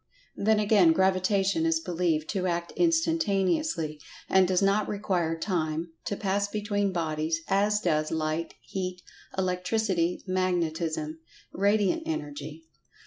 Then 0.35 0.59
again, 0.59 0.93
Gravitation 0.93 1.63
is 1.67 1.79
believed 1.79 2.27
to 2.29 2.47
act 2.47 2.73
instantaneously, 2.75 4.01
and 4.27 4.47
does 4.47 4.59
not 4.63 4.87
require 4.87 5.37
Time 5.37 5.91
to 6.05 6.15
pass 6.15 6.47
between 6.47 6.91
bodies, 6.91 7.41
as 7.47 7.79
does 7.79 8.09
Light, 8.09 8.55
Heat, 8.61 9.03
Electricity, 9.37 10.23
Magnetism—Radiant 10.25 12.01
Energy. 12.07 12.65